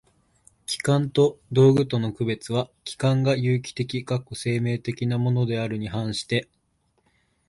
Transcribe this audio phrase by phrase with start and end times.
[0.65, 6.49] 器官と道具との区別は、器官が有機的（生命的）なものであるに反して